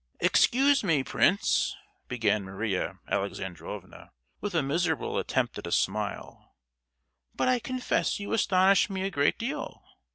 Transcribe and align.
"Excuse 0.19 0.83
me, 0.83 1.03
prince," 1.03 1.75
began 2.07 2.43
Maria 2.43 2.97
Alexandrovna, 3.07 4.09
with 4.39 4.55
a 4.55 4.63
miserable 4.63 5.19
attempt 5.19 5.59
at 5.59 5.67
a 5.67 5.71
smile, 5.71 6.55
"but 7.35 7.47
I 7.47 7.59
confess 7.59 8.19
you 8.19 8.33
astonish 8.33 8.89
me 8.89 9.03
a 9.03 9.11
great 9.11 9.37
deal! 9.37 9.83